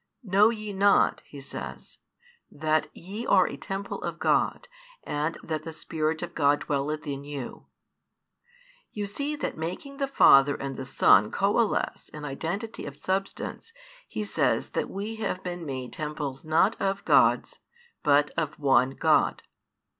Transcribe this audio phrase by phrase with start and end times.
[0.23, 1.99] Know ye not, he says,
[2.49, 4.67] that ye are a temple of God,
[5.03, 7.67] and that the Spirit of God dwelleth in you?
[8.91, 13.73] You see that making the Father and Son coalesce in identity of Substance
[14.07, 17.59] he says that we have been made temples not of Gods
[18.01, 19.43] but of one God.